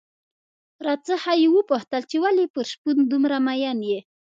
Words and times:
راڅخه 0.85 1.33
یې 1.41 1.47
وپوښتل 1.51 2.01
چې 2.09 2.17
ولې 2.23 2.45
پر 2.53 2.63
شپون 2.71 2.97
دومره 3.11 3.37
مين 3.45 3.79
يې؟ 3.89 3.99